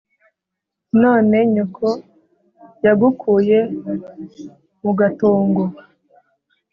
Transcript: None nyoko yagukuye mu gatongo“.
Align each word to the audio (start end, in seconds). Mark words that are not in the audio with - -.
None 1.01 1.37
nyoko 1.53 1.87
yagukuye 2.85 3.59
mu 4.83 4.91
gatongo“. 4.99 5.63